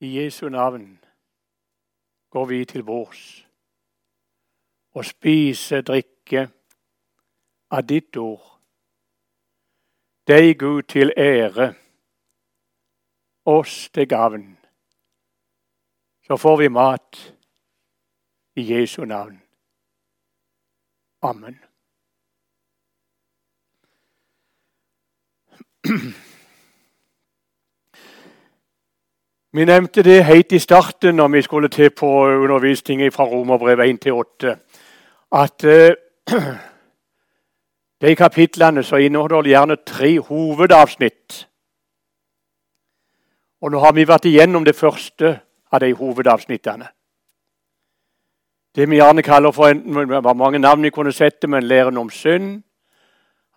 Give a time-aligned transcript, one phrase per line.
[0.00, 1.04] I Jesu navn
[2.30, 3.46] går vi til bords
[4.94, 6.48] og spiser, drikke
[7.70, 8.60] av ditt ord.
[10.26, 11.74] Deg, Gud, til ære,
[13.44, 14.58] oss til gavn.
[16.26, 17.34] Så får vi mat
[18.56, 19.42] i Jesu navn.
[21.22, 21.58] Amen.
[29.52, 34.00] Vi nevnte det helt i starten når vi skulle til på undervisning fra Romerbrevet 1
[34.00, 34.56] til 8,
[35.32, 35.72] at uh,
[38.02, 41.48] de kapitlene så inneholder de gjerne tre hovedavsnitt.
[43.60, 45.40] Og nå har vi vært igjennom det første
[45.72, 46.88] av de hovedavsnittene.
[48.76, 51.96] Det vi gjerne kaller for en, det var mange navn vi kunne sette, men læren
[51.96, 52.62] om synd.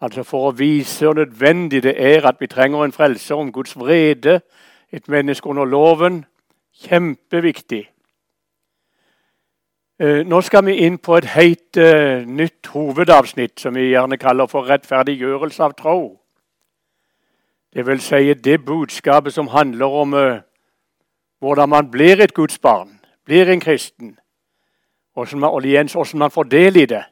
[0.01, 3.75] Altså For å vise hvor nødvendig det er at vi trenger en frelser om Guds
[3.77, 4.39] vrede
[4.91, 6.25] et menneske under loven.
[6.83, 7.91] Kjempeviktig.
[10.01, 14.47] Eh, nå skal vi inn på et helt uh, nytt hovedavsnitt, som vi gjerne kaller
[14.49, 15.99] for rettferdiggjørelse av tro.
[17.73, 20.39] Det vil si det budskapet som handler om uh,
[21.39, 24.17] hvordan man blir et Guds barn, blir en kristen,
[25.15, 27.03] og hvordan man får del i det.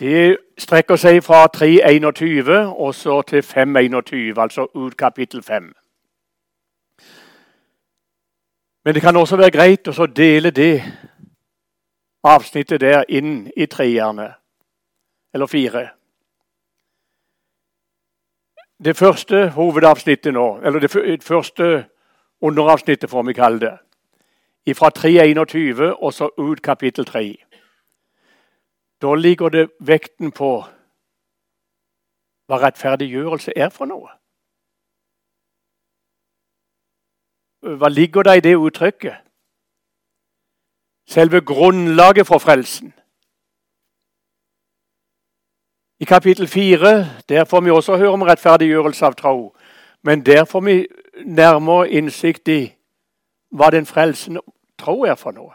[0.00, 5.72] Det strekker seg fra 3.21 og så til 5.21, altså ut kapittel 5.
[8.84, 10.80] Men det kan også være greit å dele det
[12.24, 14.30] avsnittet der inn i treerne,
[15.34, 15.84] eller fire.
[18.84, 21.84] Det første hovedavsnittet nå, eller det første
[22.40, 23.76] underavsnittet, får vi kalle det,
[24.76, 27.49] fra 3.21 og så ut kapittel 3.
[29.02, 30.50] Da ligger det vekten på
[32.50, 34.10] hva rettferdiggjørelse er for noe.
[37.60, 39.20] Hva ligger det i det uttrykket?
[41.06, 42.92] Selve grunnlaget for frelsen.
[46.00, 46.92] I kapittel 4
[47.28, 49.56] der får vi også høre om rettferdiggjørelse av tro.
[50.02, 50.86] Men der får vi
[51.24, 52.60] nærmere innsikt i
[53.50, 54.40] hva den frelsende
[54.78, 55.52] tro er for noe.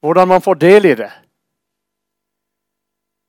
[0.00, 1.12] Hvordan man får del i det.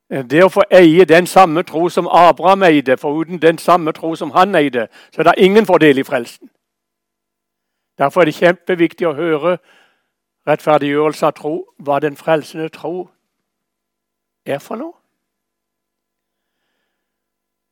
[0.10, 4.16] Det å få eie den samme tro som Abraham eide, for uten den samme tro
[4.16, 6.50] som han eide, så er det ingen fordel i frelsen.
[7.98, 9.58] Derfor er det kjempeviktig å høre
[10.48, 13.08] rettferdiggjørelse av tro, hva den frelsende tro
[14.46, 14.94] er for noe.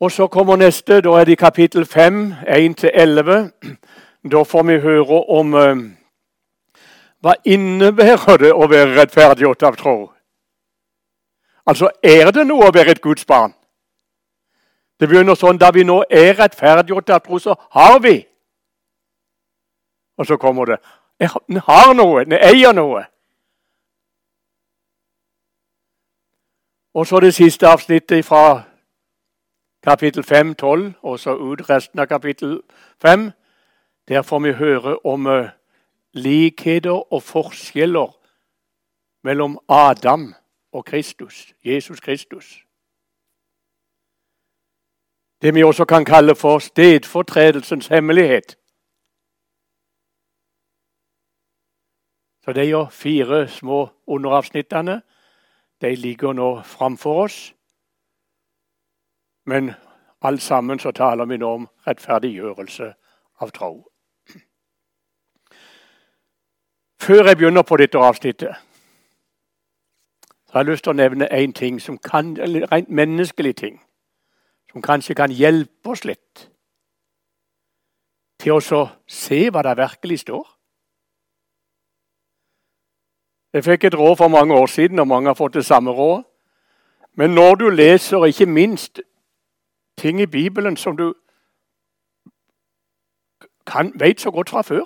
[0.01, 1.01] Og så kommer neste.
[1.01, 3.51] Da er det i kapittel 5, 1-11.
[4.31, 5.75] Da får vi høre om uh,
[7.21, 9.95] hva innebærer det å være rettferdiggjort av tro.
[11.65, 13.53] Altså, er det noe å være et Guds barn?
[14.99, 18.19] Det begynner sånn da vi nå er rettferdiggjort av tro, så har vi.
[20.17, 20.81] Og så kommer det
[21.21, 23.03] En har noe, en eier noe.
[26.93, 28.63] Og så det siste avsnittet fra
[29.83, 32.61] kapittel 5, 12, og så ut resten av kapittel
[33.01, 33.31] 5.
[34.07, 35.53] Der får vi høre om uh,
[36.13, 38.09] likheter og forskjeller
[39.23, 40.33] mellom Adam
[40.71, 42.65] og Kristus, Jesus Kristus.
[45.41, 48.57] Det vi også kan kalle for stedfortredelsens hemmelighet.
[52.43, 55.01] Så de fire små underavsnittene
[55.81, 57.55] de ligger nå framfor oss.
[59.45, 59.71] Men
[60.21, 62.93] alt sammen så taler vi nå om rettferdiggjørelse
[63.39, 63.87] av tro.
[67.01, 68.55] Før jeg begynner på dette avsnittet,
[70.51, 72.35] så har lyst til å nevne én ting, som kan,
[72.71, 73.77] rent menneskelig ting,
[74.71, 76.47] som kanskje kan hjelpe oss litt
[78.41, 80.43] til å se hva det virkelig står.
[83.53, 86.23] Jeg fikk et råd for mange år siden, og mange har fått det samme råd.
[87.15, 89.01] Men når du leser, ikke minst
[89.97, 91.13] ting i Bibelen som du
[93.67, 94.83] kan, vet så godt fra før,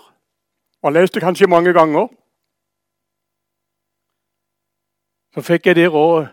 [0.82, 2.08] og har lest det kanskje mange ganger
[5.36, 6.30] Så fikk jeg det rådet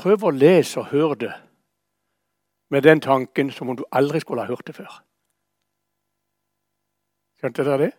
[0.00, 1.32] prøv å lese og høre det
[2.70, 5.02] med den tanken som om du aldri skulle ha hørt det før.
[7.40, 7.90] Skjønte dere det?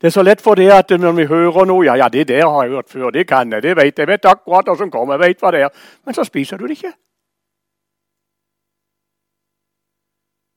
[0.00, 2.46] Det er så lett for det at når vi hører noe Ja, ja, det der
[2.46, 3.10] har jeg hørt før.
[3.10, 3.62] Det kan jeg.
[3.62, 3.98] Det vet jeg.
[3.98, 5.14] Jeg vet akkurat hva som kommer.
[5.14, 5.70] Jeg vet hva det er.
[6.04, 6.92] Men så spiser du det ikke.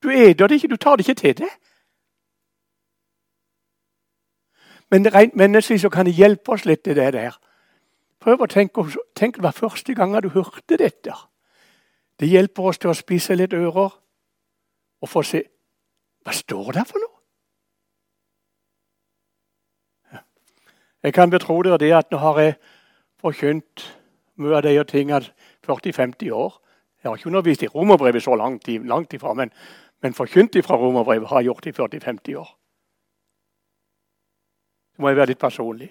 [0.03, 0.67] Du eter det ikke.
[0.67, 1.49] Du tar det ikke til deg.
[4.91, 7.37] Men rent menneskelig så kan det hjelpe oss litt, det der.
[8.21, 8.83] Prøv å tenke,
[9.17, 11.15] tenk det var første gang du hørte dette.
[12.21, 13.95] Det hjelper oss til å spise litt ører
[15.01, 15.41] og få se
[16.21, 17.17] hva står der for noe.
[21.01, 22.57] Jeg kan betro dere det at nå har jeg
[23.21, 23.87] forkynt
[24.37, 25.25] mye av de tingene
[25.65, 26.59] 40-50 år.
[27.01, 29.49] Jeg har ikke undervist i romerbrevet så langt, langt ifra, men,
[30.01, 32.51] men forkynt ifra romerbrevet har jeg gjort i 40-50 år.
[34.93, 35.89] Så må jeg være litt personlig.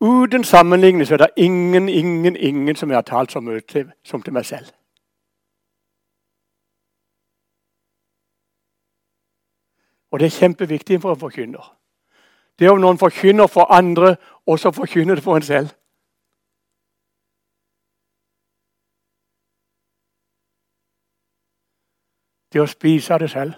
[0.00, 3.92] Uten sammenligning så er det ingen, ingen, ingen som jeg har talt så mye til
[4.04, 4.66] som til meg selv.
[10.10, 11.76] Og det er kjempeviktig for en forkynner.
[12.58, 14.16] Det er om noen forkynner for andre,
[14.46, 15.68] og så forkynner det for en selv.
[22.52, 23.52] Det å spise det selv.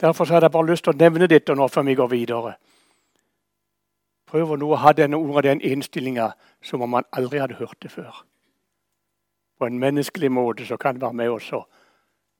[0.00, 2.56] Derfor hadde jeg bare lyst til å nevne dette nå før vi går videre.
[4.28, 6.32] Prøv å ha denne ordet, den innstillinga
[6.62, 8.24] som om man aldri hadde hørt det før.
[9.58, 11.64] På en menneskelig måte så kan det være med oss og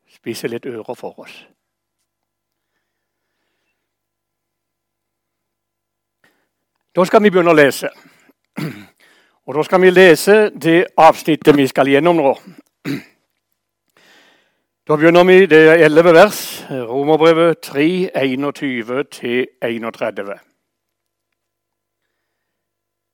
[0.08, 1.46] spise litt ører for oss.
[6.96, 7.88] Da skal vi begynne å lese.
[9.48, 12.34] Og Da skal vi lese det avsnittet vi skal gjennom nå.
[14.88, 20.47] Da begynner vi det er 11 vers, Romerbrevet 3, 21-31.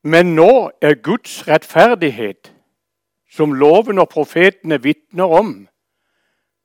[0.05, 2.53] Men nå er Guds rettferdighet,
[3.31, 5.53] som loven og profetene vitner om,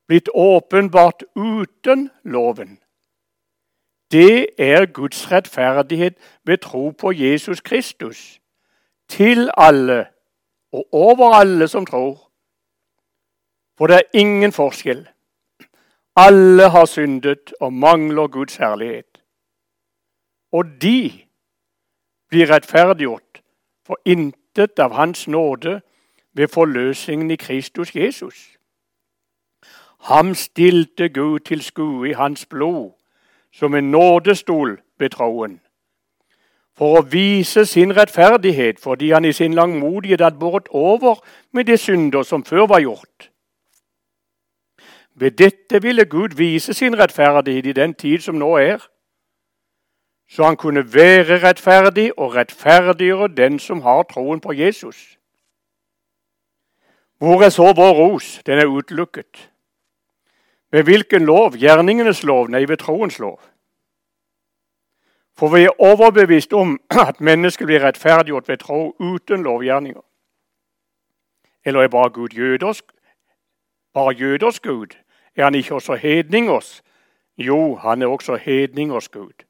[0.08, 2.80] blitt åpenbart uten loven.
[4.12, 8.42] Det er Guds rettferdighet ved tro på Jesus Kristus.
[9.10, 10.06] Til alle
[10.72, 12.32] og over alle som tror.
[13.78, 15.08] For det er ingen forskjell.
[16.16, 19.24] Alle har syndet og mangler Guds herlighet.
[20.52, 21.12] Og de
[22.30, 23.29] blir rettferdiggjort
[23.90, 25.82] for intet av Hans nåde
[26.34, 28.36] ved forløsningen i Kristus Jesus.
[30.00, 32.92] Ham stilte Gud til skue i hans blod
[33.54, 35.60] som en nådestol ved troen.
[36.78, 41.78] For å vise sin rettferdighet fordi han i sin langmodighet hadde båret over med de
[41.78, 43.32] synder som før var gjort.
[45.16, 48.86] Ved dette ville Gud vise sin rettferdighet i den tid som nå er,
[50.30, 55.18] så han kunne være rettferdig og rettferdiggjøre den som har troen på Jesus.
[57.18, 58.42] Hvor er så vår ros?
[58.46, 59.52] Den er utelukket.
[60.72, 61.58] Ved hvilken lov?
[61.58, 62.48] Gjerningenes lov?
[62.48, 63.42] Nei, ved troens lov.
[65.38, 66.80] For vi er overbevist om
[67.10, 70.02] at mennesket blir rettferdiggjort ved tro uten lovgjerninger.
[71.66, 72.86] Eller er bare Gud jødersk?
[73.94, 74.96] Bare jøders Gud?
[75.36, 76.84] Er han ikke også hedningers?
[77.38, 79.49] Jo, han er også hedningers Gud.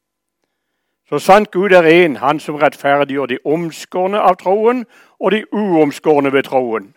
[1.10, 4.84] Så sant Gud er én, han som rettferdiggjør de omskårne av troen
[5.20, 6.92] og de uomskårne ved troen.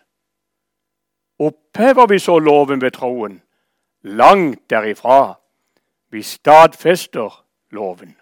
[1.39, 3.41] Opphever vi så loven ved troen?
[4.03, 5.39] Langt derifra.
[6.11, 8.17] Vi stadfester loven.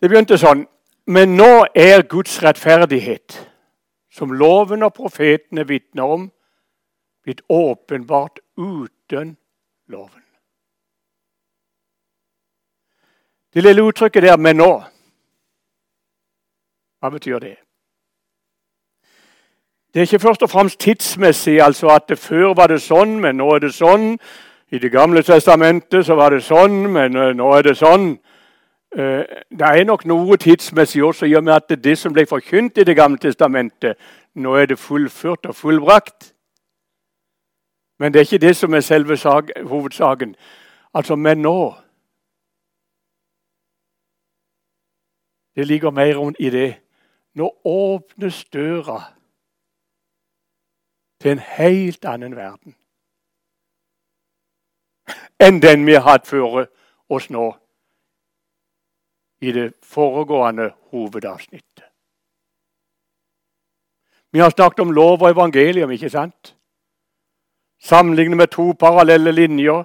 [0.00, 0.66] Det begynte sånn.
[1.08, 3.32] Men nå er Guds rettferdighet,
[4.12, 6.30] som loven og profetene vitner om,
[7.24, 9.38] blitt åpenbart uten
[9.88, 10.27] loven.
[13.58, 14.82] Det lille uttrykket der 'men nå',
[17.00, 17.56] hva betyr det?
[19.94, 23.36] Det er ikke først og fremst tidsmessig, altså at det før var det sånn, men
[23.36, 24.18] nå er det sånn.
[24.70, 28.18] I Det gamle testamentet så var det sånn, men eh, nå er det sånn.
[28.98, 32.78] Eh, det er nok noe tidsmessig også, i og med at det som ble forkynt
[32.78, 33.96] i Det gamle testamentet,
[34.34, 36.32] nå er det fullført og fullbrakt.
[37.98, 39.16] Men det er ikke det som er selve
[39.66, 40.36] hovedsaken.
[40.94, 41.74] Altså, men nå
[45.58, 46.68] Det ligger mer i det.
[47.34, 49.00] Nå åpnes døra
[51.20, 52.76] til en helt annen verden
[55.42, 56.64] enn den vi har hatt før
[57.10, 57.48] oss nå
[59.40, 61.84] i det foregående hovedavsnittet.
[64.30, 66.54] Vi har snakket om lov og evangelium, ikke sant?
[67.80, 69.84] Sammenlignet med to parallelle linjer.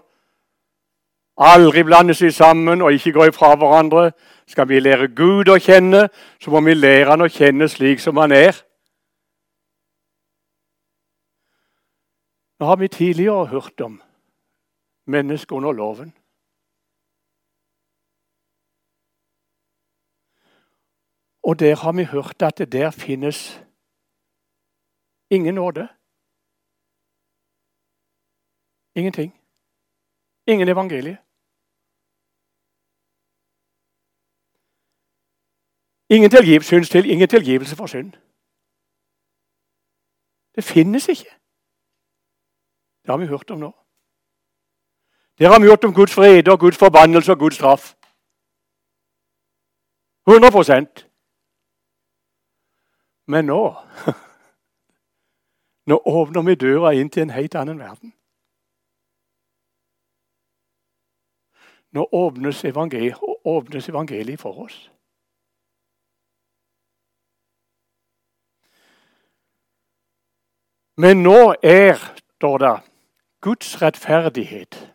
[1.38, 4.12] Aldri blande seg sammen og ikke gå ifra hverandre.
[4.48, 6.10] Skal vi lære Gud å kjenne,
[6.40, 8.58] så må vi lære Han å kjenne slik som Han er.
[12.60, 14.02] Nå har vi tidligere hørt om
[15.06, 16.14] mennesket under loven.
[21.44, 23.64] Og der har vi hørt at det der finnes
[25.30, 25.88] ingen nåde.
[28.96, 29.40] Ingenting.
[30.48, 31.18] Ingen evangelie.
[36.16, 38.12] Ingen tilgivelse, ingen tilgivelse for synd.
[40.56, 41.30] Det finnes ikke.
[43.02, 43.72] Det har vi hørt om nå.
[45.40, 47.94] Der har vi hørt om Guds fred og Guds forbannelse og Guds straff.
[50.30, 51.10] 100%
[53.26, 53.76] Men nå
[55.90, 58.14] Nå åpner vi døra inn til en helt annen verden.
[61.92, 64.93] Nå åpnes evangeliet, åpnes evangeliet for oss.
[70.98, 71.98] Men nå er,
[72.38, 72.74] står det,
[73.42, 74.94] Guds rettferdighet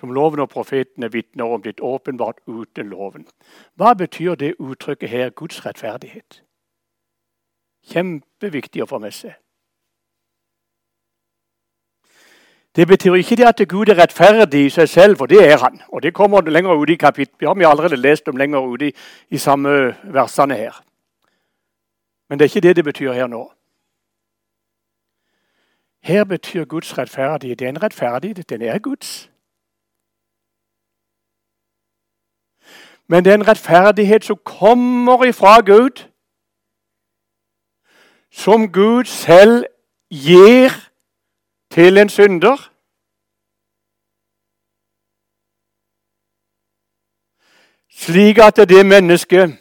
[0.00, 3.26] som loven og profetene vitner om, blitt åpenbart uten loven.
[3.74, 6.42] Hva betyr det uttrykket her, Guds rettferdighet?
[7.88, 9.36] Kjempeviktig å få med seg.
[12.76, 15.80] Det betyr ikke det at Gud er rettferdig i seg selv, for det er han.
[15.88, 17.58] Og Det kommer lenger ut i kapittelet.
[17.58, 18.94] Vi har allerede lest om lenger ute i,
[19.30, 20.82] i samme versene her.
[22.28, 23.52] Men det er ikke det det betyr her nå.
[26.00, 28.48] Her betyr Guds rettferdighet er rettferdighet.
[28.48, 29.30] Den er Guds.
[33.06, 36.10] Men det er en rettferdighet som kommer ifra Gud,
[38.30, 39.64] som Gud selv
[40.10, 40.70] gir
[41.70, 42.72] til en synder.
[47.90, 49.58] Slik at det mennesket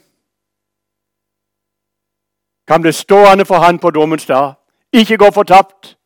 [2.67, 4.53] kan bli stående for han på dommens dag,
[4.93, 5.97] ikke gå fortapt,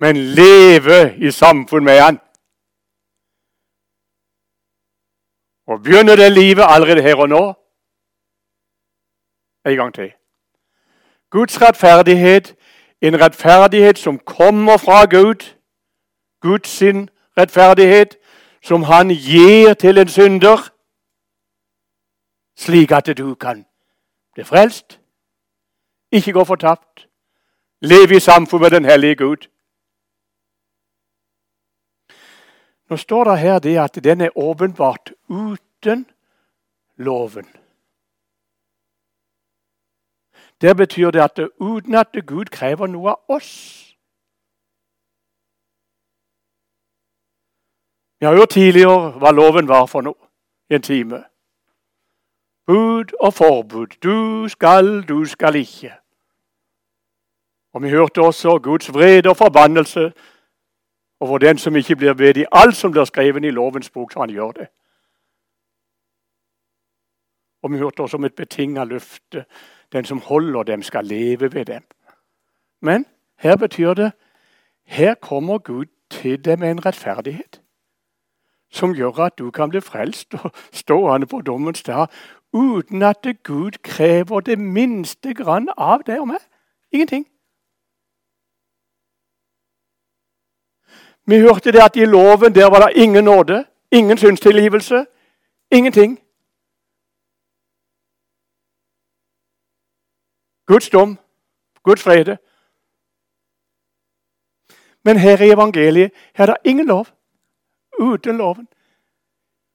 [0.00, 2.20] men leve i samfunn med han.
[5.66, 7.54] Og begynner det livet allerede her og nå?
[9.66, 10.12] En gang til.
[11.30, 12.56] Guds rettferdighet,
[13.00, 15.54] en rettferdighet som kommer fra Gud.
[16.40, 18.16] Guds sin rettferdighet,
[18.62, 20.70] som han gir til en synder,
[22.56, 23.66] slik at du kan
[24.34, 25.00] bli frelst,
[26.14, 27.08] ikke gå fortapt,
[27.82, 29.48] leve i samfunn med den hellige Gud.
[32.90, 36.06] Nå står det her det at den er åpenbart uten
[36.96, 37.48] loven.
[40.60, 43.50] Det betyr det at uten at Gud krever noe av oss.
[48.20, 50.30] Vi har hørt tidligere hva loven var for noe
[50.70, 51.24] i en time.
[52.66, 53.98] Bud og forbud.
[54.02, 56.03] Du skal, du skal ikke.
[57.74, 60.12] Og Vi hørte også Guds vrede og forbannelse
[61.20, 64.20] over den som ikke blir ved i alt som blir skrevet i lovens bok, så
[64.20, 64.66] han gjør det.
[67.62, 69.44] Og vi hørte også om et betinga løfte.
[69.92, 71.82] Den som holder dem, skal leve ved dem.
[72.80, 73.06] Men
[73.38, 74.12] her betyr det
[74.84, 77.60] her kommer Gud til dem med en rettferdighet
[78.70, 82.06] som gjør at du kan bli frelst og stående på dommens dag
[82.52, 86.42] uten at Gud krever det minste grann av deg og meg.
[86.92, 87.26] Ingenting.
[91.26, 95.06] Vi hørte det at i loven der var det ingen nåde, ingen synstilgivelse,
[95.70, 96.20] ingenting.
[100.66, 101.18] Guds dom,
[101.82, 102.38] Guds frede.
[105.04, 107.06] Men her i evangeliet her er det ingen lov.
[108.00, 108.68] Uten loven.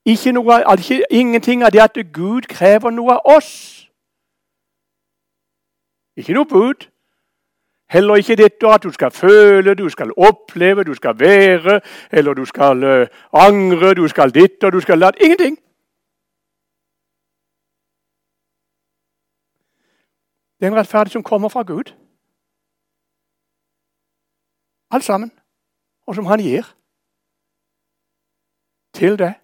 [0.04, 3.50] Ikke noe, ikke, ingenting av det at Gud krever noe av oss.
[6.16, 6.88] Ikke noe bud.
[7.90, 11.80] Heller ikke dette at du skal føle, du skal oppleve, du skal være,
[12.12, 15.18] eller du skal uh, angre, du skal ditt og du skal datt.
[15.20, 15.58] Ingenting.
[20.60, 21.96] Det er en rettferdighet som kommer fra Gud.
[24.90, 25.32] Alt sammen.
[26.06, 26.76] Og som han gir
[28.94, 29.39] til det.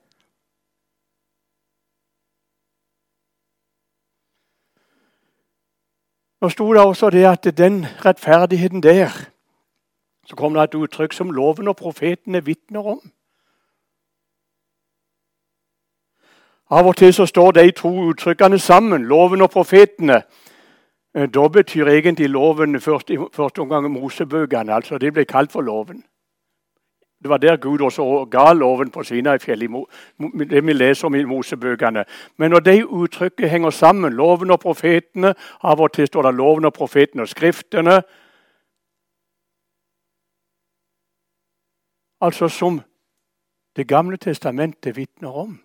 [6.41, 9.09] Nå sto det også det at den rettferdigheten der
[10.27, 13.01] Så kom det et uttrykk som loven og profetene vitner om.
[16.71, 20.23] Av og til så står de to uttrykkene sammen, loven og profetene.
[21.15, 24.75] Eh, da betyr egentlig loven først, i første omgang Mosebøkene.
[24.75, 26.05] altså Det ble kalt for loven.
[27.27, 29.71] Det var der Gud også ga loven på Sinai-fjellet,
[30.51, 32.05] det vi leser om i Mosebøkene.
[32.37, 36.65] Men når de uttrykket henger sammen, loven og profetene Av og til står det loven
[36.65, 38.03] og profetene og skriftene.
[42.21, 42.81] Altså som
[43.77, 45.61] Det gamle testamentet vitner om.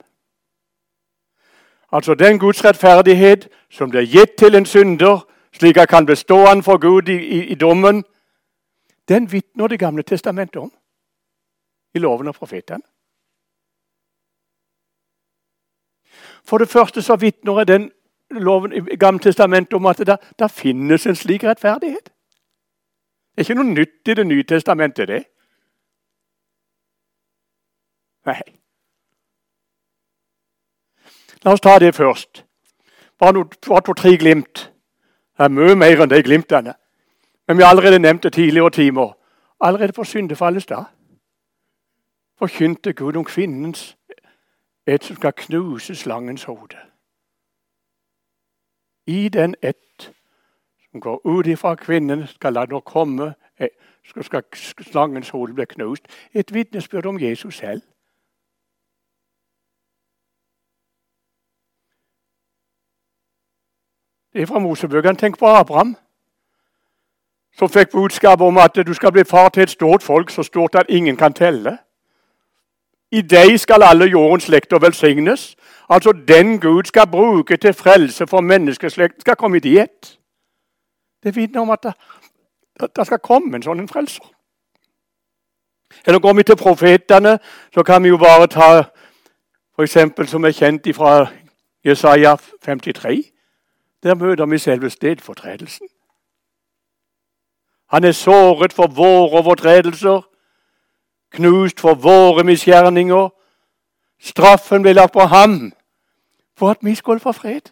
[1.91, 6.45] Altså den Guds rettferdighet som blir gitt til en synder, slik at han kan bestå
[6.45, 8.03] an for Gud i, i, i dommen,
[9.09, 10.71] den vitner Det gamle testamentet om
[11.93, 12.81] i loven og profeten.
[16.43, 17.91] For det første så vitner den
[18.31, 22.09] loven i Gamle testamentet om at det, det finnes en slik rettferdighet.
[23.35, 25.23] Det er ikke noe nytt i Det nye testamentet, det.
[28.25, 28.41] Nei.
[31.43, 32.45] La oss ta det først.
[33.19, 34.71] Bare, to-tre glimt.
[35.37, 36.75] Det er mye mer enn de glimtene.
[37.47, 39.13] Men vi har allerede nevnt det tidligere timer.
[39.61, 40.85] Allerede på syndefallets dag
[42.41, 43.97] forkynte Gud om kvinnens
[44.87, 46.77] et som skal knuse slangens hode.
[49.05, 50.13] I den ett
[50.91, 53.69] som går ut ifra kvinnen, skal la nå komme eh,
[54.03, 54.43] skal
[54.81, 56.03] slangens hode bli knust.
[56.33, 57.81] Et vitnesbyrd om Jesus selv.
[64.33, 65.17] Det er fra Mosebøkene.
[65.17, 65.95] Tenk på Abraham,
[67.53, 70.75] som fikk budskap om at du skal bli far til et stort folk, så stort
[70.75, 71.77] at ingen kan telle.
[73.11, 75.55] I deg skal alle jordens slekter velsignes.
[75.89, 80.17] Altså den Gud skal bruke til frelse for menneskeslekten, skal komme i diett.
[81.23, 81.93] Det vitner om at det,
[82.95, 84.23] det, skal komme en sånn en frelser.
[86.07, 87.37] Eller går vi til profetene,
[87.73, 88.69] så kan vi jo bare ta
[89.75, 89.97] f.eks.
[90.31, 91.27] som er kjent fra
[91.85, 93.31] Jesaja 53.
[94.03, 95.87] Der møter vi selve stedfortredelsen.
[97.91, 100.21] Han er såret for våre overtredelser,
[101.31, 103.29] knust for våre misgjerninger.
[104.19, 105.71] Straffen ble lagt på ham
[106.57, 107.71] for at vi skulle få fred.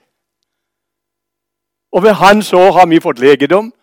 [1.91, 3.73] Og ved hans år har vi fått legedom.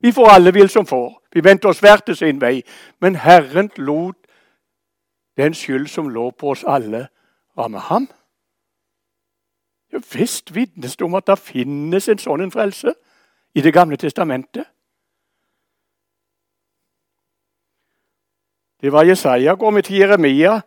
[0.00, 1.22] Vi får alle vil som får.
[1.32, 2.62] Vi vendte oss hver til sin vei.
[3.00, 4.16] Men Herren lot
[5.36, 7.08] den skyld som lå på oss alle,
[7.58, 8.08] ramme ham.
[9.92, 12.94] Ja, visst vitnes det om at det finnes en sånn en frelse
[13.54, 14.64] i Det gamle testamentet.
[18.80, 19.54] Det var Jesaja.
[19.54, 20.60] Går vi til Jeremia,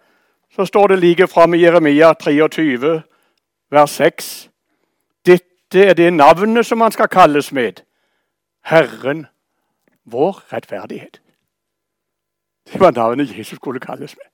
[0.51, 3.01] så står det like fram i Jeremia 23,
[3.71, 4.49] vers 6.
[5.25, 7.73] Dette er det navnet som han skal kalles med.
[8.65, 9.27] Herren,
[10.05, 11.21] vår rettferdighet.
[12.73, 14.25] Det var navnet Jesus skulle kalles med.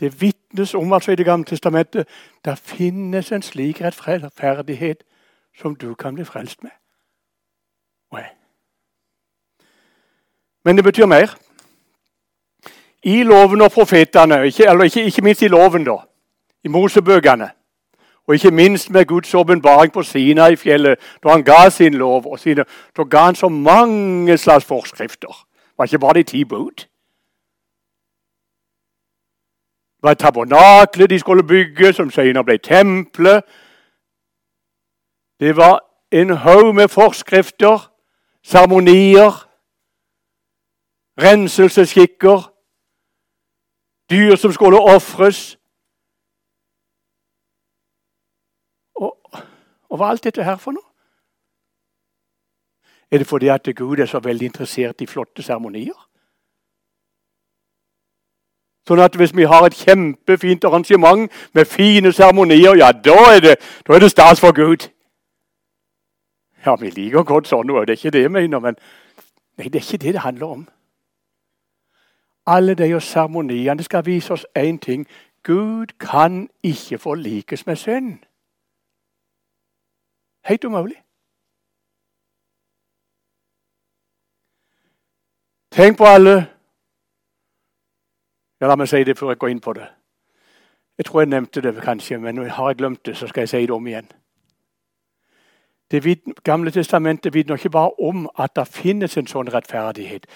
[0.00, 2.08] Det vitnes om altså i Det gamle testamentet
[2.44, 5.04] det finnes en slik rettferdighet
[5.58, 6.70] som du kan bli frelst med.
[10.68, 11.38] Men det betyr mer.
[13.02, 15.94] I loven og profetene, ikke, eller ikke, ikke minst i loven, da,
[16.64, 17.50] i Mosebøkene,
[18.26, 22.26] og ikke minst med Guds åpenbaring på Sina i fjellet, da han ga sin lov,
[22.26, 22.64] og sine,
[22.96, 25.46] da ga han så mange slags forskrifter.
[25.78, 26.84] Var ikke bare de ti bud.
[29.96, 33.42] Det var tabernaklet de skulle bygge, som senere ble tempelet.
[35.40, 35.80] Det var
[36.12, 37.90] en haug med forskrifter,
[38.44, 39.47] seremonier
[41.18, 42.54] renselsesskikker,
[44.10, 45.58] dyr som skulle ofres.
[48.94, 49.18] Og,
[49.88, 50.84] og hva er alt dette her for noe?
[53.10, 55.96] Er det fordi at Gud er så veldig interessert i flotte seremonier?
[58.88, 63.56] Sånn at hvis vi har et kjempefint arrangement med fine seremonier, ja, da er, det,
[63.86, 64.88] da er det stas for Gud.
[66.64, 68.78] Ja, vi liker godt sånn og det er ikke det jeg mener, men
[69.58, 70.66] nei, det er ikke det det handler om.
[72.48, 75.06] Alle de seremoniene skal vise oss én ting.
[75.42, 78.18] Gud kan ikke forlikes med synd.
[80.44, 81.02] Helt umulig.
[85.70, 86.46] Tenk på alle
[88.60, 89.86] ja, La meg si det før jeg går inn på det.
[90.98, 93.60] Jeg tror jeg nevnte det kanskje, men har jeg glemt det, så skal jeg si
[93.60, 94.08] det om igjen.
[95.90, 100.26] Det Gamle testamentet vitner ikke bare om at det finnes en sånn rettferdighet.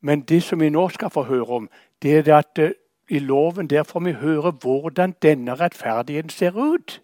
[0.00, 1.70] Men det som vi nå skal få høre om,
[2.02, 2.72] det er at eh,
[3.10, 7.02] i loven der får vi høre hvordan denne rettferdigheten ser ut.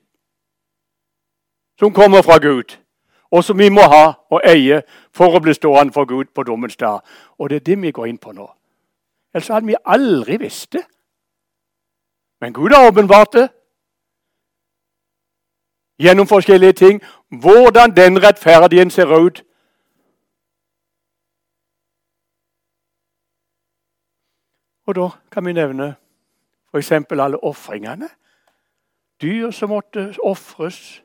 [1.79, 2.77] Som kommer fra Gud,
[3.31, 4.83] og som vi må ha og eie
[5.13, 7.01] for å bli stående for Gud på dommens dag.
[7.39, 8.47] Og det er det vi går inn på nå.
[9.35, 10.87] Ellers hadde vi aldri visst det.
[12.41, 13.49] Men Gud har åpenbart det
[15.99, 17.03] gjennom forskjellige ting.
[17.29, 19.43] Hvordan den rettferdigheten ser ut
[24.87, 25.95] Og da kan vi nevne
[26.75, 26.93] f.eks.
[26.93, 28.09] alle ofringene.
[29.23, 31.03] Dyr som måtte ofres.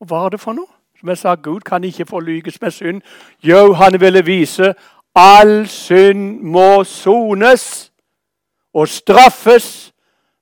[0.00, 0.70] Og hva er det for noe?
[1.00, 3.02] Som jeg sa, Gud kan ikke forlyges med synd.
[3.42, 4.74] Jo, han ville vise
[5.16, 7.92] all synd må sones
[8.72, 9.94] og straffes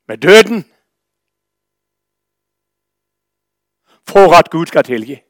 [0.09, 0.65] med døden.
[4.09, 5.21] For at Gud skal tilgi.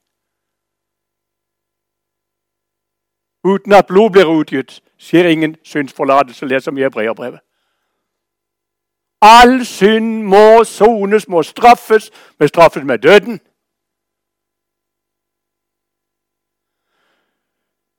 [3.44, 7.40] Uten at blod blir utgitt, skjer ingen syndsforlatelse, Les vi i Hebreerbrevet.
[9.21, 13.40] All synd må sones, må straffes, men straffes med døden.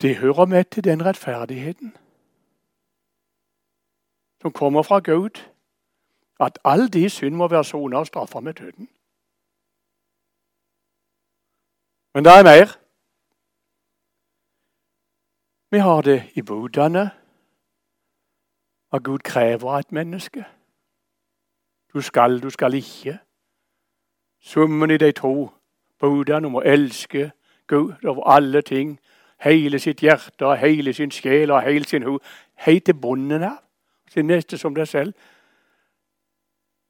[0.02, 1.98] Det hører med til den rettferdigheten
[4.42, 5.42] som kommer fra Gud,
[6.40, 8.90] at all de synd må være sona og straffa med døden.
[12.14, 12.85] Men det er mer.
[15.76, 17.12] Vi har det i budene
[18.92, 20.46] at Gud krever av et menneske.
[21.94, 23.18] Du skal, du skal ikke.
[24.42, 25.50] Summen i de to
[26.00, 27.32] budene om å elske
[27.68, 29.00] Gud over alle ting,
[29.44, 32.24] hele sitt hjerte, hele sin sjel og hele sin hode,
[32.56, 33.60] helt til bunnen av,
[34.08, 35.14] sin neste som deg selv.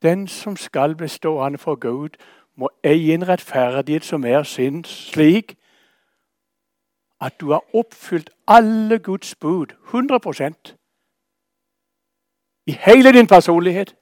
[0.02, 2.22] Den som skal bli stående for Gud,
[2.56, 5.58] må eie en rettferdighet som er sin slik
[7.22, 10.76] at du har oppfylt alle Guds bud 100%
[12.68, 13.96] i hele din personlighet.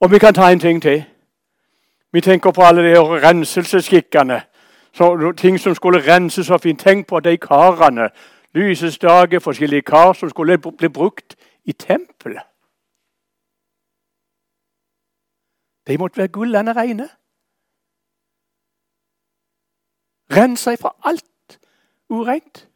[0.00, 1.04] Og vi kan ta en ting til.
[2.12, 4.42] Vi tenker på alle de renselsesskikkene.
[5.36, 6.80] ting som skulle renses så fint.
[6.80, 8.10] Tenk på de karene.
[8.54, 12.42] Lysesdage, forskjellige kar som skulle bli brukt i tempelet.
[15.86, 17.08] De måtte være gullende reine.
[20.30, 21.60] Rense fra alt
[22.08, 22.68] ureint.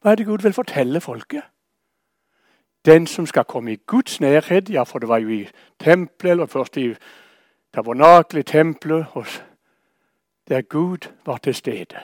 [0.00, 1.42] Hva er det Gud vil fortelle folket?
[2.84, 5.48] Den som skal komme i Guds nærhet, ja, for det var jo i
[5.80, 6.94] tempelet, eller først i
[7.72, 9.06] tabernakelet, tempelet,
[10.48, 12.00] der Gud var til stede.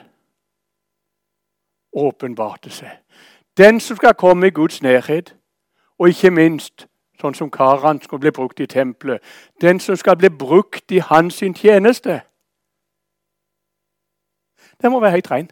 [1.93, 2.97] Åpenbarte seg.
[3.57, 5.35] Den som skal komme i Guds nærhet,
[5.97, 6.87] og ikke minst
[7.21, 9.21] sånn som karene skal bli brukt i tempelet.
[9.61, 12.21] Den som skal bli brukt i hans tjeneste.
[14.81, 15.51] Den må være helt ren.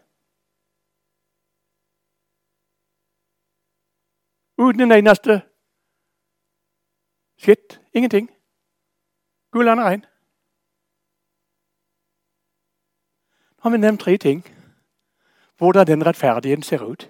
[4.60, 5.42] Uten en eneste
[7.40, 7.80] skitt.
[7.94, 8.30] Ingenting.
[9.52, 10.06] Gullende rein.
[13.58, 14.44] Nå har vi nevnt tre ting.
[15.58, 17.10] Hvordan den rettferdigheten ser ut.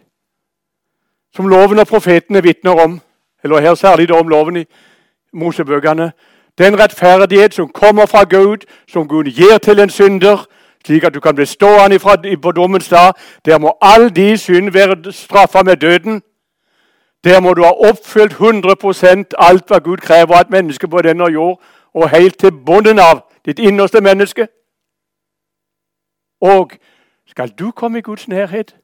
[1.33, 3.01] Som loven og profetene vitner om
[3.43, 4.65] eller her særlig om loven i
[5.33, 6.11] Mosebøkene.
[6.57, 10.45] Den rettferdighet som kommer fra Gud, som Gud gir til en synder,
[10.85, 11.99] slik at du kan bli stående
[12.41, 13.13] på dommens dag.
[13.45, 16.21] Der må all de synd være straffa med døden.
[17.23, 21.27] Der må du ha oppfylt 100% alt hva Gud krever av et menneske på denne
[21.31, 21.61] jord,
[21.93, 24.47] og helt til bunnen av ditt innerste menneske.
[26.41, 26.71] Og
[27.27, 28.75] skal du komme i Guds nærhet,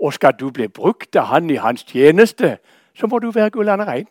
[0.00, 2.58] og skal du bli brukt av Han i hans tjeneste,
[2.94, 4.06] så må du være gullende rein.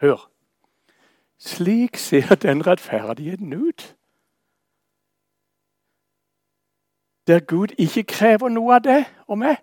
[0.00, 0.30] Hør.
[1.38, 3.96] Slik ser den rettferdigheten ut.
[7.26, 9.56] Der Gud ikke krever noe av det og meg.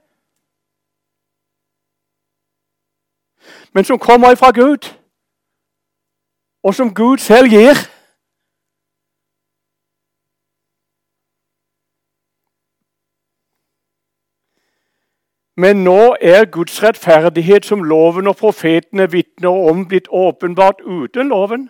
[3.73, 4.89] Men som kommer ifra Gud,
[6.63, 7.90] og som Gud selv gir.
[15.57, 21.69] Men nå er Guds rettferdighet, som loven og profetene vitner om, blitt åpenbart uten loven.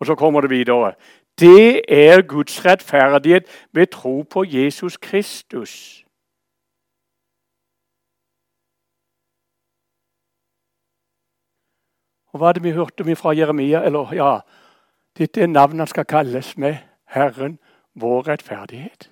[0.00, 0.94] Og så kommer det videre.
[1.40, 6.04] Det er Guds rettferdighet ved tro på Jesus Kristus.
[12.32, 13.84] Og Hva er det vi hørte om fra Jeremia?
[13.84, 14.38] Eller ja,
[15.18, 17.58] Dette er navnet han skal kalles med Herren,
[17.94, 19.11] vår rettferdighet.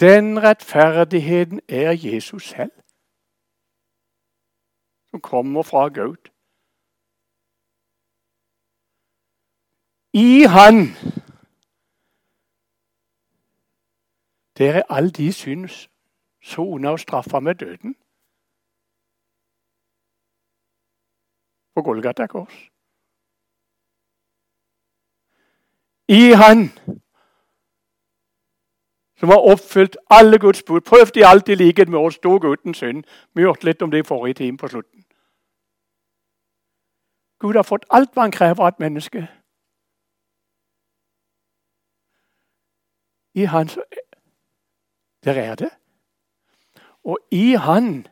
[0.00, 2.72] Den rettferdigheten er Jesus selv,
[5.10, 6.22] som kommer fra Gaud.
[10.12, 10.76] I Han
[14.58, 15.90] Der er all de syns
[16.42, 17.92] sona og straffa med døden.
[21.74, 22.56] På Golgata kors.
[26.08, 26.58] I Han
[29.20, 30.80] som har oppfylt alle Guds bud.
[30.80, 33.04] Prøvd de alltid i likhet med oss, dog uten synd.
[33.34, 35.04] Vi hørte litt om det i forrige time på slutten.
[37.40, 39.28] Gud har fått alt hva han krever av et menneske.
[43.34, 43.68] I Han
[45.24, 45.70] Der er det.
[47.04, 48.06] Og i Han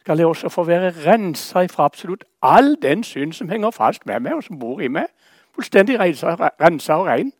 [0.00, 4.20] skal jeg også få være rensa fra absolutt all den synd som henger fast med
[4.20, 5.06] meg, og som bor i meg.
[5.54, 7.32] Fullstendig rensa og rein.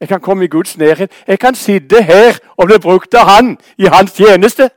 [0.00, 1.12] Jeg kan komme i Guds nærhet.
[1.26, 4.70] Jeg kan sitte her og bli brukt av Han i Hans tjeneste.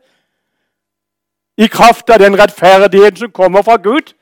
[1.58, 4.13] I kraft av den rettferdigheten som kommer fra Gud.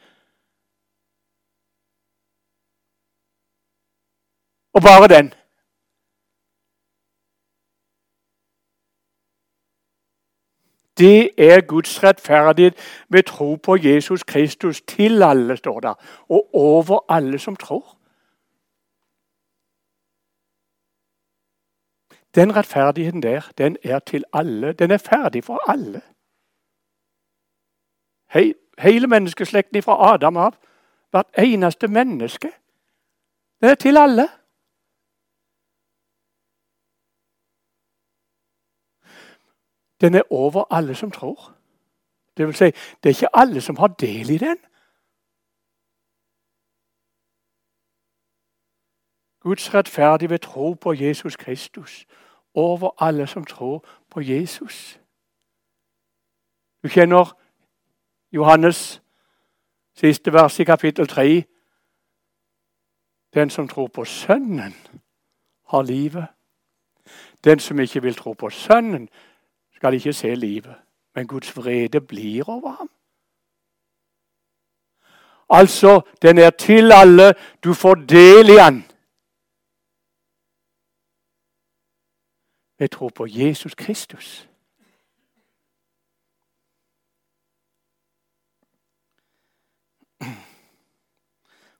[4.73, 5.33] Og bare den.
[10.97, 12.73] Det er Guds rettferdighet
[13.09, 15.93] ved tro på Jesus Kristus til alle, står der,
[16.29, 17.96] og over alle som tror.
[22.37, 24.73] Den rettferdigheten der, den er til alle.
[24.73, 26.01] Den er ferdig for alle.
[28.33, 30.53] He hele menneskeslekten fra Adam av,
[31.09, 32.51] hvert eneste menneske.
[33.61, 34.27] Den er til alle.
[40.01, 41.53] Den er over alle som tror.
[42.37, 42.65] Det vil si,
[43.03, 44.57] det er ikke alle som har del i den.
[49.39, 52.07] Guds rettferdige ved tro på Jesus Kristus.
[52.57, 54.99] Over alle som tror på Jesus.
[56.83, 57.37] Du kjenner
[58.31, 59.01] Johannes
[59.93, 61.43] siste vers i kapittel 3.
[63.33, 64.73] Den som tror på Sønnen,
[65.67, 66.27] har livet.
[67.43, 69.09] Den som ikke vil tro på Sønnen,
[69.75, 70.75] skal ikke se livet,
[71.15, 72.89] men Guds vrede blir over ham.
[75.49, 77.33] Altså, den er til alle.
[77.63, 78.86] Du får del i den.
[82.79, 84.49] Jeg tror på Jesus Kristus.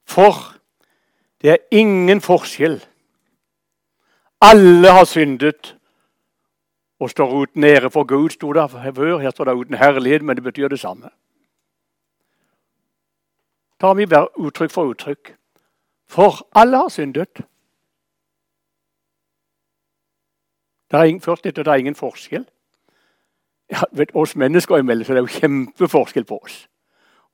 [0.06, 0.34] For
[1.42, 2.86] det er ingen forskjell.
[4.42, 5.78] Alle har syndet
[7.00, 9.18] og står uten ære for Gud, sto det før.
[9.18, 11.10] Her står det uten herlighet, men det betyr det samme.
[13.80, 14.08] tar vi
[14.38, 15.36] uttrykk for uttrykk.
[16.08, 17.42] For alle har syndet.
[20.92, 22.46] Det er ingen, først etter det er ingen forskjell.
[23.72, 26.70] Ja, vet, oss mennesker imellom så det er jo kjempeforskjell på oss.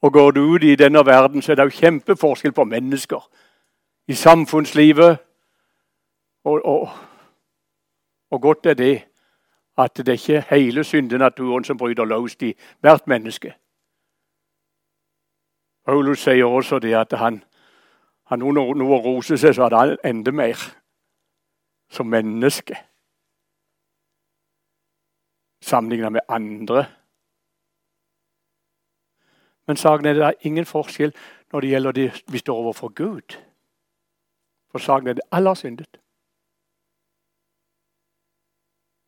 [0.02, 3.30] Og Går du ut i denne verden, så er det jo kjempeforskjell på mennesker.
[4.08, 5.18] I samfunnslivet.
[6.44, 6.90] Og, og,
[8.32, 9.04] og godt er det
[9.78, 13.54] at det er ikke hele syndenaturen som bryter løs i hvert menneske.
[15.86, 17.44] Paulus sier også det at han,
[18.26, 20.60] han under noe å rose seg, så hadde han enda mer
[21.92, 22.78] som menneske.
[25.64, 26.86] Sammenlignet med andre.
[29.68, 31.14] Men saken er det er ingen forskjell
[31.52, 33.38] når det gjelder det vi står overfor Gud.
[34.72, 36.00] For saken er det alle har syndet.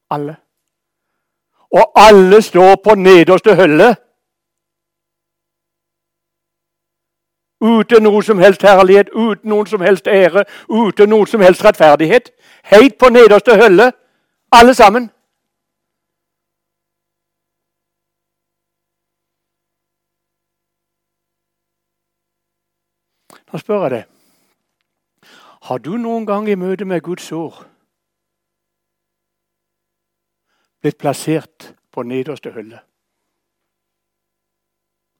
[0.10, 0.36] Alle.
[1.72, 3.96] Og alle står på nederste hølle.
[7.62, 12.32] Uten noe som helst herlighet, uten noen som helst ære, uten noen som helst rettferdighet.
[12.63, 13.91] Helt på nederste hølle,
[14.52, 15.10] alle sammen.
[23.56, 25.30] Nå spør jeg deg
[25.63, 27.62] Har du noen gang i møte med Guds ord
[30.84, 32.82] blitt plassert på nederste hylle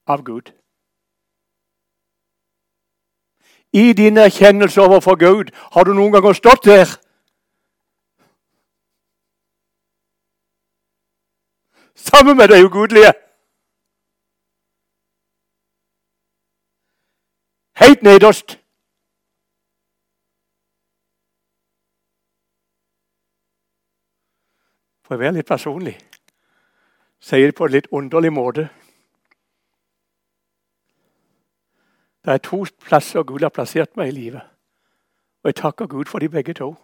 [0.06, 0.52] av Gud.
[3.72, 6.92] I din erkjennelse overfor Gud, har du noen gang stått der?
[11.96, 13.16] Sammen med det ugudelige.
[17.86, 18.58] Helt nederst.
[25.06, 25.94] For å være litt personlig
[27.26, 28.68] sier det på en litt underlig måte.
[32.24, 34.42] Det er to plasser Gud har plassert meg i livet.
[35.42, 36.74] Og jeg takker Gud for de begge to.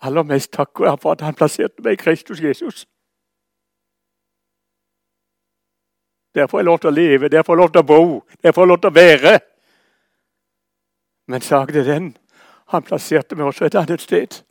[0.00, 2.86] Aller mest takker jeg for at han plasserte meg i Kristus Jesus.
[6.36, 8.02] Der får jeg lov til å leve, der får jeg lov til å bo,
[8.44, 9.30] der får jeg lov til å være.
[11.32, 12.10] Men saken er den
[12.68, 14.42] han plasserte meg også et annet sted.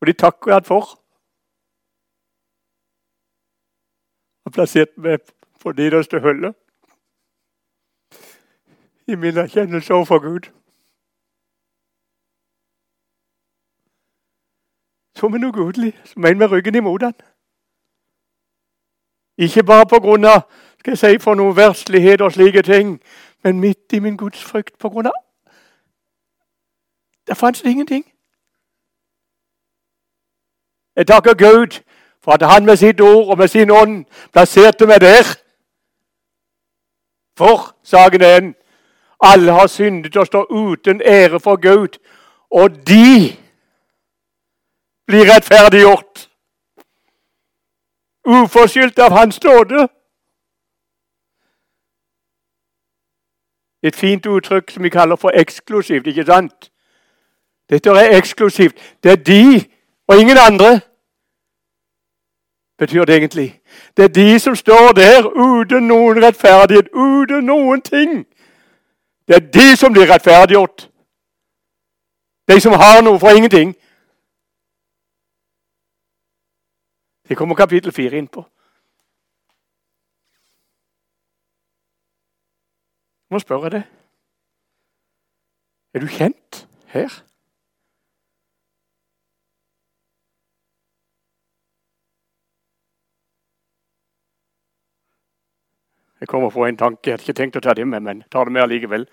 [0.00, 0.96] Og de takker han for.
[4.44, 5.20] Han plasserte meg
[5.60, 6.56] på nederste hullet
[9.06, 10.50] i min erkjennelse overfor Gud.
[15.14, 17.14] Som en ugudelig, som en med ryggen imot han.
[19.38, 19.80] Ikke bare
[20.28, 20.42] av
[20.78, 23.00] skal jeg si, for noe verslighet og slike ting,
[23.44, 25.12] men midt i min gudsfrykt av
[27.26, 28.04] Der fantes det ingenting.
[30.96, 31.80] Jeg takker Gud
[32.24, 35.24] for at han med sitt ord og med sin ånd plasserte meg der.
[37.38, 38.54] For, saken er en,
[39.20, 41.98] alle har syndet og står uten ære for Gud.
[42.50, 43.36] Og de
[45.06, 46.30] blir rettferdiggjort.
[48.26, 49.88] Uforskyldt av Hans nåde.
[53.82, 56.70] Et fint uttrykk som vi kaller for eksklusivt, ikke sant?
[57.70, 58.74] Dette er eksklusivt.
[59.02, 59.64] Det er de
[60.08, 60.80] og ingen andre.
[62.78, 63.60] Betyr det egentlig.
[63.96, 68.26] Det er de som står der uten noen rettferdighet, uten noen ting.
[69.28, 70.88] Det er de som blir rettferdiggjort.
[72.48, 73.74] De som har noe for ingenting.
[77.28, 78.44] Det kommer kapittel fire inn på.
[83.32, 83.86] Nå spør jeg deg.
[85.94, 86.60] Er du kjent
[86.92, 87.16] her?
[96.20, 97.10] Jeg kommer på en tanke.
[97.10, 99.04] Jeg hadde ikke tenkt å ta det med, men tar det med allikevel.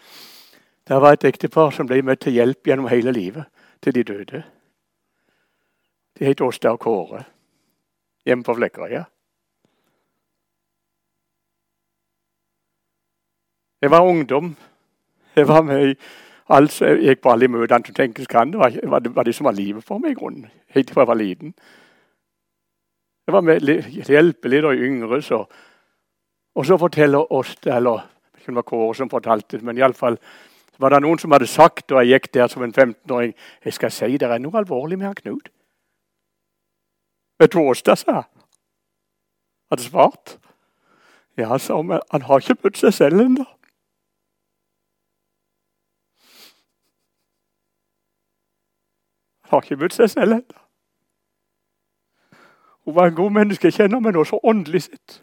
[0.88, 4.44] Det var et ektepar som ble møtt til hjelp gjennom hele livet til de døde.
[6.20, 7.26] De het Åsta og Kåre.
[8.26, 9.04] Hjemme på Flekkerøya.
[13.82, 14.56] Jeg var ungdom.
[15.36, 15.96] Jeg var med i
[16.50, 18.52] alt, jeg gikk på alle møtene som tenkes kan.
[18.52, 21.06] Det var, var, det, var det som var livet for meg i grunnen, helt fra
[21.06, 21.54] jeg var liten.
[23.28, 23.62] Jeg var med
[24.10, 25.46] hjelpeleder og yngre, så
[26.56, 28.02] og så forteller oss det, eller
[28.46, 30.18] det var Kåre som fortalte det, men iallfall
[30.82, 33.92] var det noen som hadde sagt, da jeg gikk der som en 15-åring Jeg skal
[33.94, 35.52] si det er noe alvorlig med han Knut.
[37.42, 38.22] Vet du hva Åsta sa?
[39.72, 40.38] Hadde svart.
[41.38, 43.48] Ja, sa hun, han har ikke møtt seg selv ennå.
[49.50, 50.62] Han har ikke møtt seg selv ennå.
[52.86, 55.22] Hun var en god menneske, jeg kjenner meg nå så åndelig sitt.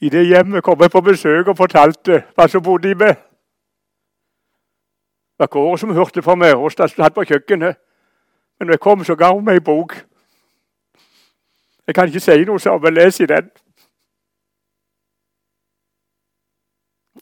[0.00, 3.16] I det hjemmet kom jeg på besøk og fortalte hva som bodde i meg.
[5.36, 7.76] Det var Kåre som hørte på meg og satt på kjøkkenet.
[8.58, 9.94] Men jeg kom, så ga hun meg en bok.
[11.86, 13.50] Jeg kan ikke si noe, så men les i den.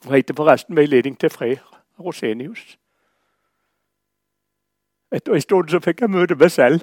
[0.03, 2.77] Hun heter forresten 'Veiledning til fred' Rosenius.
[5.11, 6.81] Etter en stund så fikk jeg møte meg selv.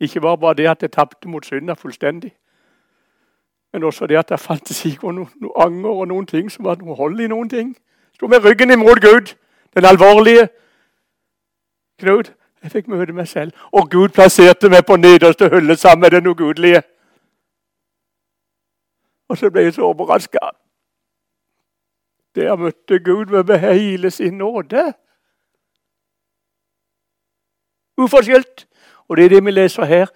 [0.00, 2.36] Ikke bare det at jeg tapte mot synda fullstendig,
[3.72, 6.80] men også det at det fantes ikke noe, noe anger og noen ting som var
[6.80, 7.76] noe hold i noen ting.
[8.20, 9.36] Sto med ryggen imot Gud,
[9.74, 10.48] den alvorlige.
[11.98, 16.10] Knut, jeg fikk møte meg selv, og Gud plasserte meg på nederste hylle sammen med
[16.10, 16.82] den ugudelige.
[19.28, 20.50] Og så ble jeg så overraska.
[22.36, 24.92] Der møtte Gud med hele sin nåde.
[27.96, 28.66] Uforskyldt.
[29.08, 30.12] Og det er det vi leser her.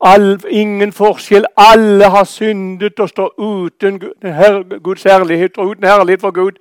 [0.00, 1.46] All, ingen forskjell.
[1.56, 4.02] Alle har syndet og står uten
[4.82, 6.58] Guds herlighet og uten herlighet for Gud.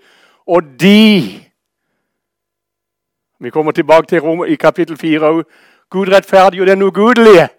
[0.47, 1.43] Og de
[3.39, 5.43] Vi kommer tilbake til Rom i kapittel 4
[5.89, 7.49] Gud rettferdiggjør den ugudelige.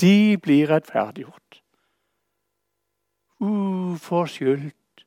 [0.00, 1.62] De blir rettferdiggjort.
[3.40, 5.06] Uforskyldt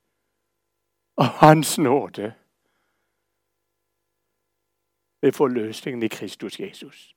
[1.17, 2.33] av Hans nåde
[5.21, 7.15] ved forløsningen i Kristus Jesus.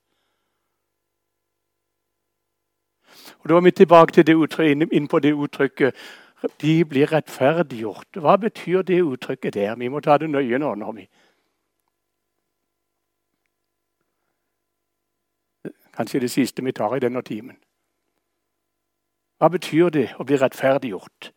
[3.39, 5.95] Og Da er vi tilbake til det uttrykket, inn på det uttrykket
[6.61, 8.07] de blir rettferdiggjort.
[8.21, 9.75] Hva betyr det uttrykket der?
[9.75, 10.75] Vi må ta det nøye nå.
[10.75, 11.07] når vi...
[15.97, 17.57] Kanskje det siste vi tar i denne timen.
[19.37, 21.31] Hva betyr det å bli rettferdiggjort?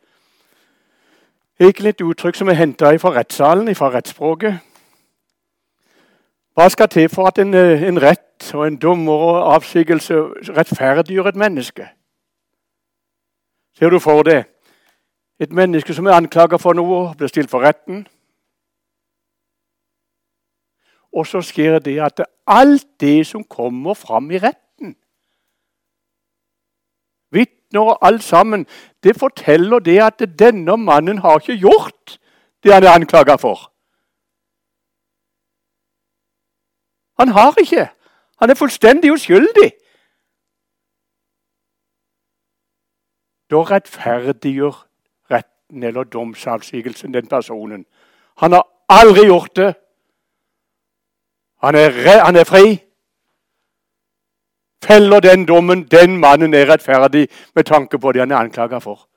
[1.61, 4.61] Egentlig et uttrykk som er henta fra rettssalen, fra rettsspråket.
[6.57, 10.15] Hva skal til for at en, eh, en rett og en dommer og avsigelse
[10.57, 11.89] rettferdiggjør et menneske?
[13.79, 14.45] Ser du for deg
[15.41, 18.05] et menneske som er anklaget for noe, blir stilt for retten?
[21.17, 24.95] Og så skjer det at alt det som kommer fram i retten
[27.31, 28.67] Vitner og alt sammen,
[29.03, 32.19] det forteller det at denne mannen har ikke gjort
[32.63, 33.73] det han er anklaget for.
[37.19, 37.89] Han har ikke.
[38.41, 39.73] Han er fullstendig uskyldig.
[43.51, 44.90] Da rettferdiggjør
[45.71, 47.87] retten eller domsavsigelsen den personen.
[48.37, 49.75] Han har aldri gjort det.
[51.63, 52.79] Han er, han er fri.
[54.85, 59.09] Feller den dommen, den mannen er rettferdig med tanke på det han er anklaget for.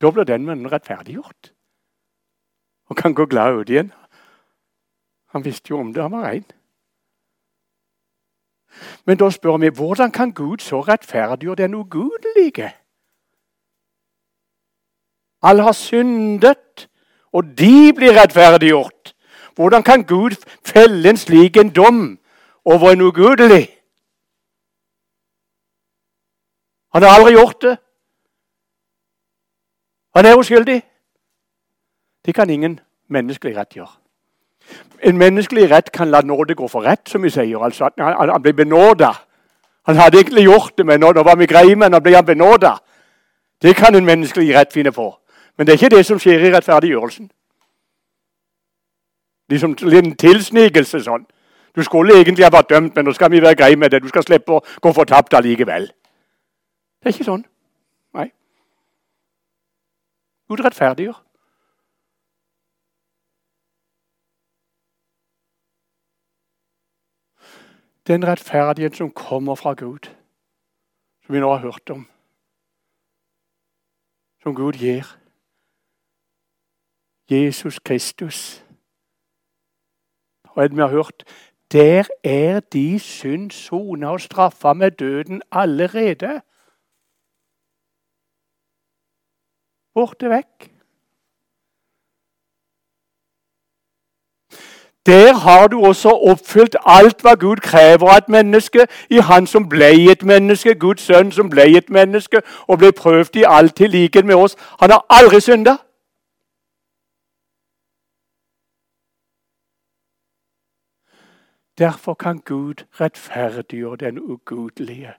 [0.00, 1.52] Da blir den mannen rettferdiggjort
[2.90, 3.92] og kan gå glad ut igjen.
[5.30, 6.44] Han visste jo om det, han var rein.
[9.06, 12.72] Men da spør vi hvordan kan Gud så rettferdiggjøre den ugudelige?
[15.42, 16.88] Alle har syndet,
[17.32, 19.14] og de blir rettferdiggjort.
[19.54, 22.18] Hvordan kan Gud felle en slik en dom
[22.64, 23.68] over en ugudelig?
[26.92, 27.76] Han har aldri gjort det.
[30.16, 30.82] Han er uskyldig.
[32.26, 33.90] Det kan ingen menneskelig rett gjøre.
[35.02, 37.58] En menneskelig rett kan la nåde gå for rett, som vi sier.
[37.58, 39.12] altså at Han, han blir benåda.
[39.86, 42.26] Han hadde egentlig gjort det, men nå, nå var vi greie, men nå ble han
[42.26, 42.76] benåda.
[43.62, 45.19] Det kan en menneskelig rett finne på.
[45.60, 47.26] Men det er ikke det som skjer i rettferdiggjørelsen.
[49.50, 51.26] Det er som en tilsnikelse sånn.
[51.76, 54.00] Du skulle egentlig ha vært dømt, men nå skal vi være greie med det.
[54.00, 55.90] Du skal slippe å gå fortapt allikevel.
[56.96, 57.44] Det er ikke sånn.
[58.16, 58.30] Nei.
[60.48, 61.20] Gud rettferdiggjør.
[68.08, 70.08] Den rettferdighet som kommer fra Gud,
[71.26, 72.06] som vi nå har hørt om,
[74.40, 75.19] som Gud gir.
[77.30, 78.64] Jesus Kristus.
[80.44, 81.24] Og vi har hørt
[81.72, 86.40] der er de synd sona og straffa med døden allerede.
[89.94, 90.70] Borte vekk.
[95.06, 99.68] Der har du også oppfylt alt hva Gud krever av et menneske, i Han som
[99.68, 103.90] ble et menneske, Guds sønn som ble et menneske og ble prøvd i alt til
[103.90, 104.56] likhet med oss.
[104.80, 105.76] Han har aldri synda.
[111.80, 115.14] Derfor kan Gud rettferdiggjøre den ugudelige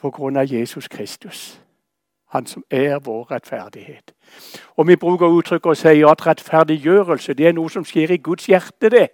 [0.00, 1.60] på grunn av Jesus Kristus.
[2.30, 4.14] Han som er vår rettferdighet.
[4.76, 8.46] Og Vi bruker uttrykket og sier at rettferdiggjørelse det er noe som skjer i Guds
[8.46, 8.90] hjerte.
[8.90, 9.08] Det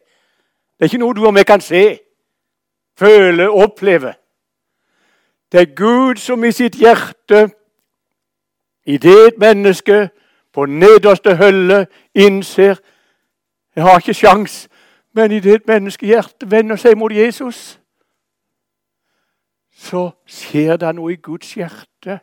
[0.79, 1.99] Det er ikke noe du og vi kan se,
[2.99, 4.15] føle, oppleve.
[5.53, 7.51] Det er Gud som i sitt hjerte,
[8.87, 10.11] i det et menneske
[10.53, 12.77] på nederste hølle innser
[13.77, 14.69] Jeg har ikke sjans,
[15.19, 17.81] men i ditt menneskehjerte vender seg mot Jesus,
[19.75, 22.21] så skjer det noe i Guds hjerte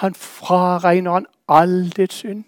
[0.00, 2.46] Han fraregner han all ditt synd.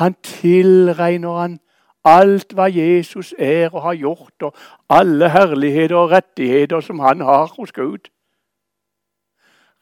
[0.00, 1.54] Han tilregner han
[2.02, 4.56] alt hva Jesus er og har gjort, og
[4.90, 8.10] alle herligheter og rettigheter som han har hos Gud.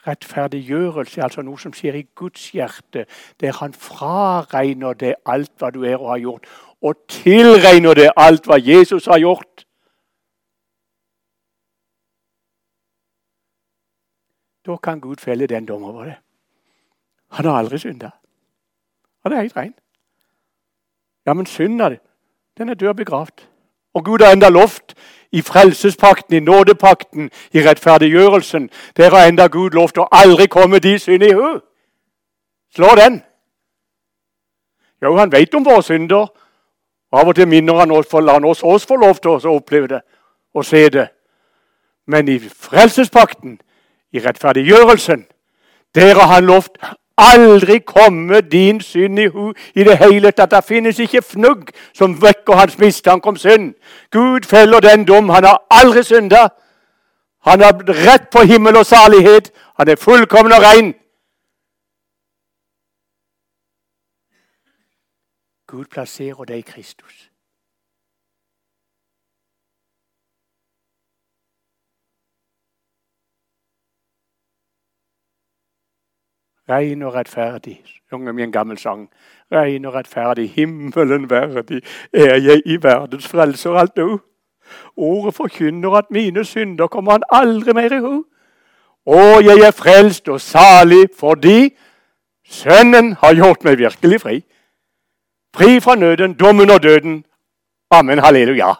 [0.07, 3.07] Rettferdiggjørelse er altså noe som skjer i Guds hjerte,
[3.41, 6.51] der han fraregner det alt hva du er og har gjort,
[6.85, 9.65] og tilregner det alt hva Jesus har gjort.
[14.65, 16.19] Da kan Gud felle den dom over det.
[17.37, 18.11] Han har aldri synda.
[19.25, 19.75] Han er helt rein.
[21.27, 21.97] Ja, men synda,
[22.59, 23.49] den er død begravd.
[23.95, 24.95] Og Gud har enda lovt
[25.33, 30.99] i frelsespakten, i nådepakten, i rettferdiggjørelsen Der har enda Gud lovt å aldri komme de
[30.99, 31.61] synd i hu.
[32.75, 33.23] Slå den.
[35.03, 36.27] Jo, han vet om våre synder.
[37.13, 39.57] Av og til minner han oss, for la han oss, oss få lov til å
[39.57, 40.01] oppleve det
[40.55, 41.09] og se det.
[42.07, 43.59] Men i frelsespakten
[44.13, 45.27] i rettferdiggjørelsen.
[45.95, 46.79] Der har han lovt
[47.19, 50.51] aldri komme din synd i hu i det hele tatt.
[50.51, 53.75] Det finnes ikke fnugg som vekker hans mistanke om synd.
[54.11, 55.29] Gud feller den dom.
[55.29, 56.49] Han har aldri synda.
[57.47, 59.53] Han har rett på himmel og salighet.
[59.77, 60.95] Han er fullkommen og rein.
[65.67, 67.34] Gud plasserer deg i Kristus.
[76.71, 79.09] Rein og rettferdig, synger vi en gammel sang.
[79.53, 84.19] Rein og rettferdig, himmelen verdig, er jeg i verdens frelser alt nå.
[84.97, 88.25] Ordet forkynner at mine synder kommer han aldri mer i hu.
[89.07, 91.77] Og jeg er frelst og salig fordi
[92.45, 94.41] Sønnen har gjort meg virkelig fri.
[95.57, 97.25] Fri fra nøden, dommen og døden.
[97.91, 98.73] Amen, halleluja.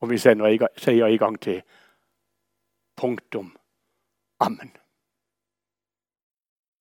[0.00, 1.62] Og vi sier en gang til.
[2.96, 3.56] Punktum.
[4.38, 4.72] Amen.